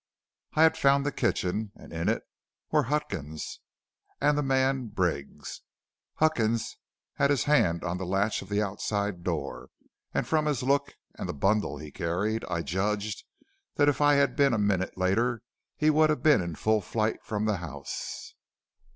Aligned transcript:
"I 0.55 0.63
had 0.63 0.77
found 0.79 1.05
the 1.05 1.11
kitchen, 1.11 1.71
and 1.75 1.93
in 1.93 2.09
it 2.09 2.23
were 2.71 2.85
Huckins 2.89 3.59
and 4.19 4.35
the 4.35 4.41
man 4.41 4.87
Briggs. 4.87 5.61
Huckins 6.15 6.77
had 7.17 7.29
his 7.29 7.43
hand 7.43 7.83
on 7.83 7.99
the 7.99 8.05
latch 8.07 8.41
of 8.41 8.49
the 8.49 8.63
outside 8.63 9.23
door, 9.23 9.69
and 10.11 10.25
from 10.27 10.47
his 10.47 10.63
look 10.63 10.95
and 11.19 11.29
the 11.29 11.35
bundle 11.35 11.77
he 11.77 11.91
carried, 11.91 12.43
I 12.45 12.63
judged 12.63 13.25
that 13.75 13.89
if 13.89 14.01
I 14.01 14.15
had 14.15 14.35
been 14.35 14.55
a 14.55 14.57
minute 14.57 14.97
later 14.97 15.43
he 15.77 15.91
would 15.91 16.09
have 16.09 16.23
been 16.23 16.41
in 16.41 16.55
full 16.55 16.81
flight 16.81 17.21
from 17.23 17.45
the 17.45 17.57
house. 17.57 18.33